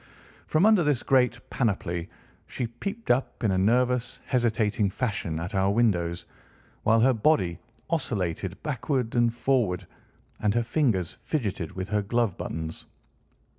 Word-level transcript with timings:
From 0.47 0.65
under 0.65 0.83
this 0.83 1.03
great 1.03 1.47
panoply 1.51 2.09
she 2.47 2.65
peeped 2.65 3.11
up 3.11 3.43
in 3.43 3.51
a 3.51 3.57
nervous, 3.59 4.19
hesitating 4.25 4.89
fashion 4.89 5.39
at 5.39 5.53
our 5.53 5.69
windows, 5.69 6.25
while 6.81 7.01
her 7.01 7.13
body 7.13 7.59
oscillated 7.87 8.63
backward 8.63 9.13
and 9.13 9.31
forward, 9.31 9.85
and 10.39 10.55
her 10.55 10.63
fingers 10.63 11.19
fidgeted 11.21 11.73
with 11.73 11.89
her 11.89 12.01
glove 12.01 12.35
buttons. 12.35 12.87